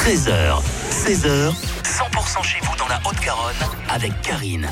[0.00, 1.52] 13h, 16h,
[1.84, 3.54] 100% chez vous dans la Haute-Garonne
[3.90, 4.66] avec Karine.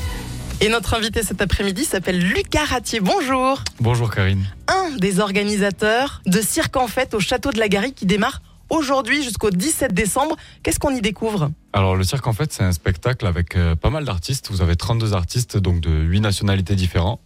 [0.59, 2.99] Et notre invité cet après-midi s'appelle Lucas Ratier.
[2.99, 3.63] Bonjour.
[3.79, 4.43] Bonjour Karine.
[4.67, 9.23] Un des organisateurs de Cirque en fête au château de la Garrigue qui démarre aujourd'hui
[9.23, 10.35] jusqu'au 17 décembre.
[10.63, 11.51] Qu'est-ce qu'on y découvre?
[11.73, 14.49] Alors le cirque en fait c'est un spectacle avec euh, pas mal d'artistes.
[14.49, 17.21] Vous avez 32 artistes donc de 8 nationalités différentes.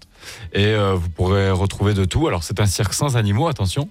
[0.54, 2.28] Et euh, vous pourrez retrouver de tout.
[2.28, 3.90] Alors c'est un cirque sans animaux, attention,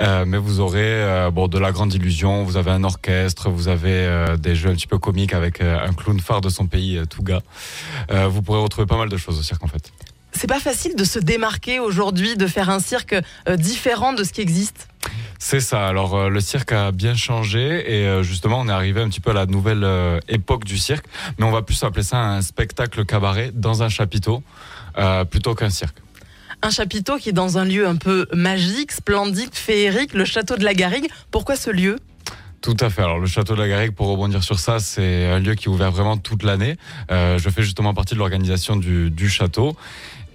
[0.00, 2.44] Euh, mais vous aurez euh, bon de la grande illusion.
[2.44, 6.20] Vous avez un orchestre, vous avez des jeux un petit peu comiques avec un clown
[6.20, 7.40] phare de son pays, Touga.
[8.28, 9.92] Vous pourrez retrouver pas mal de choses au cirque en fait.
[10.32, 13.14] C'est pas facile de se démarquer aujourd'hui, de faire un cirque
[13.56, 14.88] différent de ce qui existe.
[15.38, 15.86] C'est ça.
[15.86, 19.20] Alors euh, le cirque a bien changé et euh, justement on est arrivé un petit
[19.20, 21.06] peu à la nouvelle euh, époque du cirque,
[21.38, 24.42] mais on va plus appeler ça un spectacle cabaret dans un chapiteau
[25.30, 25.98] plutôt qu'un cirque.
[26.62, 30.64] Un chapiteau qui est dans un lieu un peu magique, splendide, féerique, le château de
[30.64, 31.06] la Garrigue.
[31.30, 31.98] Pourquoi ce lieu?
[32.62, 33.02] Tout à fait.
[33.02, 35.68] Alors le château de la Garrigue, pour rebondir sur ça, c'est un lieu qui est
[35.68, 36.76] ouvert vraiment toute l'année.
[37.10, 39.76] Euh, je fais justement partie de l'organisation du, du château.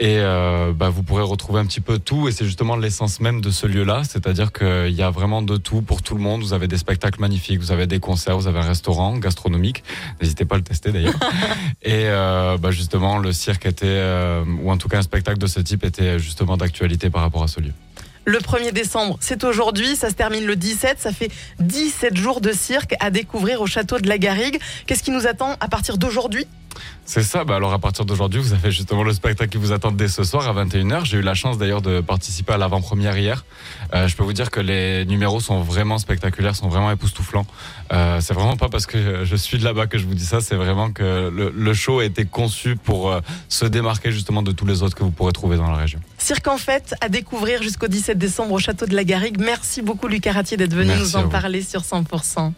[0.02, 3.40] Et euh, bah, vous pourrez retrouver un petit peu tout, et c'est justement l'essence même
[3.40, 6.42] de ce lieu-là, c'est-à-dire qu'il y a vraiment de tout pour tout le monde.
[6.42, 9.84] Vous avez des spectacles magnifiques, vous avez des concerts, vous avez un restaurant gastronomique.
[10.20, 11.14] N'hésitez pas à le tester d'ailleurs.
[11.84, 15.46] et euh, bah, justement, le cirque était, euh, ou en tout cas un spectacle de
[15.46, 17.74] ce type était justement d'actualité par rapport à ce lieu.
[18.26, 21.30] Le 1er décembre, c'est aujourd'hui, ça se termine le 17, ça fait
[21.60, 24.60] 17 jours de cirque à découvrir au château de la Garrigue.
[24.88, 26.48] Qu'est-ce qui nous attend à partir d'aujourd'hui?
[27.06, 29.92] C'est ça, bah alors à partir d'aujourd'hui, vous avez justement le spectacle qui vous attend
[29.92, 31.04] dès ce soir à 21h.
[31.04, 33.44] J'ai eu la chance d'ailleurs de participer à l'avant-première hier.
[33.94, 37.46] Euh, je peux vous dire que les numéros sont vraiment spectaculaires, sont vraiment époustouflants.
[37.92, 40.40] Euh, c'est vraiment pas parce que je suis de là-bas que je vous dis ça,
[40.40, 44.52] c'est vraiment que le, le show a été conçu pour euh, se démarquer justement de
[44.54, 46.00] tous les autres que vous pourrez trouver dans la région.
[46.18, 49.38] Cirque en fête à découvrir jusqu'au 17 décembre au château de la Garrigue.
[49.40, 52.54] Merci beaucoup Lucas Ratier d'être venu Merci nous en parler sur 100%.